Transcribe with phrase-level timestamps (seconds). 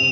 [0.00, 0.06] 嘟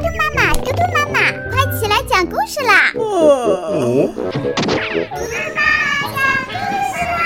[0.00, 2.90] 嘟妈妈，嘟嘟妈妈，快起来讲故事啦！
[2.92, 3.06] 嘟嘟
[5.54, 5.62] 妈
[6.10, 6.50] 讲故
[6.90, 7.16] 事啦！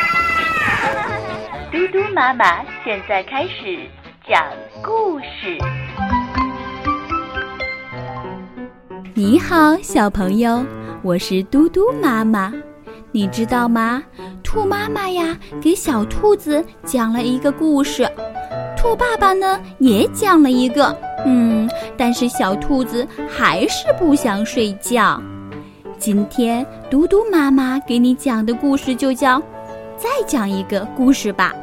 [1.73, 3.89] 嘟嘟妈妈现在开始
[4.29, 4.45] 讲
[4.83, 5.57] 故事。
[9.15, 10.63] 你好，小朋友，
[11.01, 12.53] 我是嘟嘟妈妈。
[13.13, 14.03] 你知道吗？
[14.43, 18.07] 兔妈妈呀，给小兔子讲了一个故事。
[18.83, 20.93] 兔爸爸呢，也讲了一个。
[21.25, 25.23] 嗯，但是小兔子还是不想睡觉。
[26.01, 29.39] 今天嘟嘟妈妈给你讲的故事就叫
[29.97, 31.55] 《再讲一个故事吧》。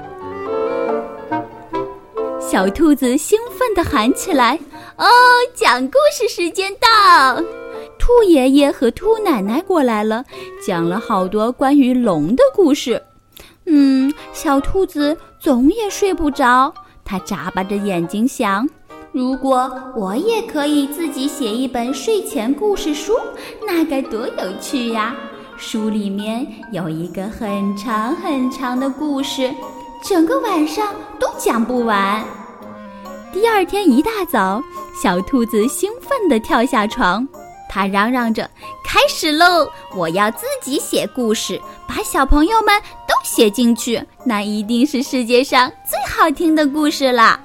[2.40, 4.58] 小兔子兴奋地喊起来
[4.96, 5.06] ：“哦，
[5.54, 7.36] 讲故事时间到！”
[8.00, 10.24] 兔爷爷和兔奶奶过来了，
[10.66, 13.04] 讲了好多关于龙的故事。
[13.66, 16.74] 嗯，小兔子总也睡不着，
[17.10, 18.70] 他眨巴着眼睛想：
[19.12, 23.20] 如果我也可以自己写一本睡前故事书，
[23.66, 25.16] 那该多有趣呀！
[25.58, 29.52] 书里面有一个很长很长的故事，
[30.04, 32.24] 整个晚上都讲不完。
[33.34, 34.62] 第二天一大早，
[35.02, 37.28] 小兔子兴奋地跳下床。
[37.72, 38.50] 他嚷嚷着
[38.84, 39.68] ：“开始喽！
[39.96, 47.40] 我要自己写故事，把小朋友们都写进去，那一定是世界上最好听的故事啦！”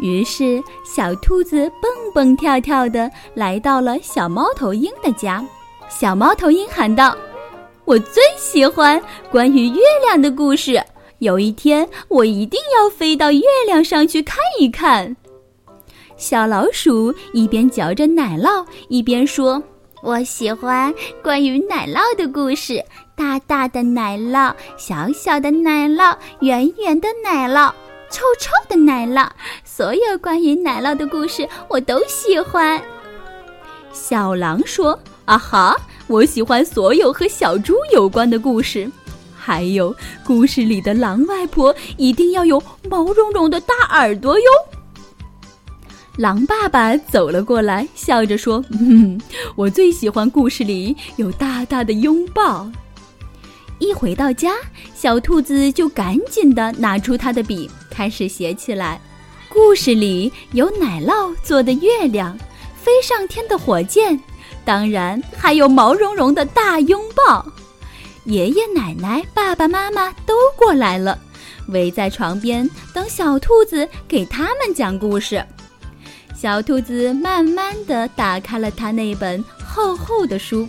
[0.00, 5.46] 于是，小兔子蹦蹦跳跳地来到了小猫头鹰的家。
[5.88, 7.16] 小猫头鹰喊道
[7.86, 9.00] ：“我最喜欢
[9.30, 10.82] 关于月亮的故事，
[11.20, 15.16] 有一天我一定要飞到月亮上去看一看。”
[16.16, 19.62] 小老鼠一边嚼着奶酪，一边说
[20.02, 22.84] ：“我喜欢关于奶酪的故事。
[23.16, 27.72] 大大的奶酪，小小的奶酪，圆圆的奶酪，
[28.10, 29.28] 臭臭的奶酪，
[29.64, 32.80] 所有关于奶酪的故事我都喜欢。”
[33.92, 38.90] 小狼说：“啊哈，我喜欢所有和小猪有关的故事，
[39.36, 39.94] 还有
[40.24, 44.46] 故事里的狼外婆一定要有毛茸茸的大耳朵哟。”
[46.16, 49.20] 狼爸爸走了过来，笑着说：“嗯，
[49.56, 52.70] 我最喜欢故事里有大大的拥抱。”
[53.80, 54.54] 一回到家，
[54.94, 59.00] 小兔子就赶紧的拿出他的笔，开始写起来。
[59.48, 62.36] 故事里有奶酪做的月亮，
[62.74, 64.20] 飞上天的火箭，
[64.64, 67.46] 当然还有毛茸茸的大拥抱。
[68.24, 71.16] 爷爷奶奶、爸爸妈妈都过来了，
[71.68, 75.44] 围在床边等小兔子给他们讲故事。
[76.34, 80.68] 小兔子慢慢地打开了它那本厚厚的书，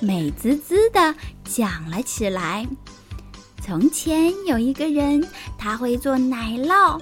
[0.00, 1.14] 美滋滋地
[1.44, 2.66] 讲了起来。
[3.66, 5.26] 从前有一个人，
[5.56, 7.00] 他会做奶酪，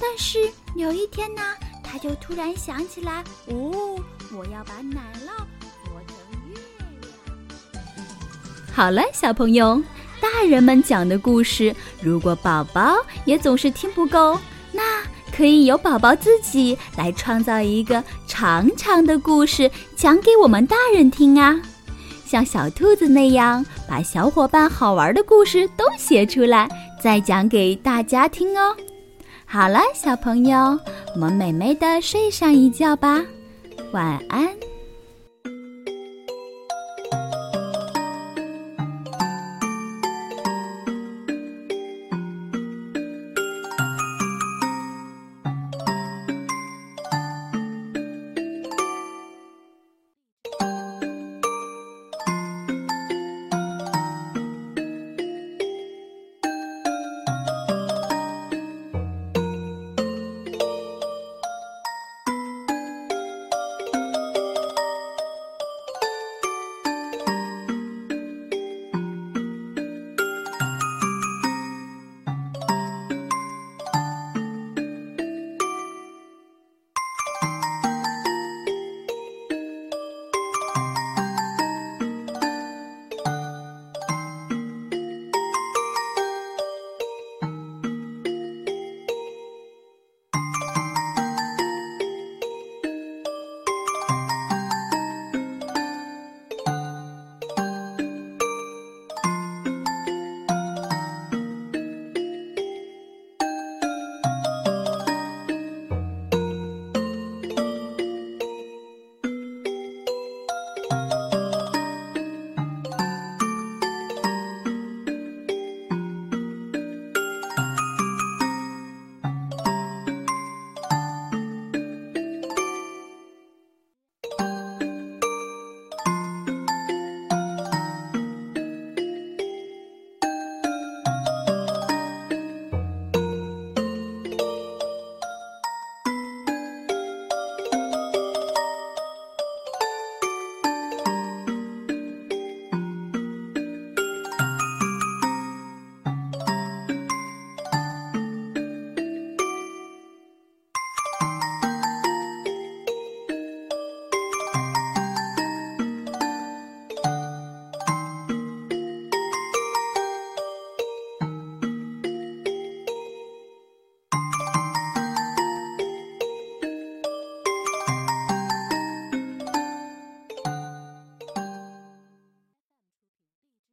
[0.00, 1.40] 但是有一天呢，
[1.80, 3.96] 他就突然想起来，哦，
[4.36, 5.28] 我要把奶酪
[5.84, 6.16] 做成
[6.50, 6.56] 月
[7.00, 7.06] 亮。
[8.74, 9.80] 好了，小朋友，
[10.20, 14.36] 大人们讲的故事，如果宝宝也总是听不够，
[14.72, 14.82] 那。
[15.34, 21.58] 可以由宝宝自己来创造一个长长的故事，讲给我们大人听啊！
[22.32, 26.66] 像小兔子那样，把小伙伴好玩的故事都写出来，
[26.98, 28.74] 再讲给大家听哦。
[29.44, 30.80] 好了，小朋友，
[31.14, 33.22] 我们美美的睡上一觉吧，
[33.92, 34.48] 晚安。